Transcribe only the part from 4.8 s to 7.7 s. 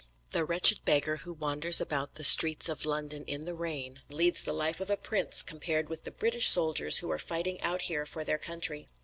of a prince, compared with the British soldiers who are fighting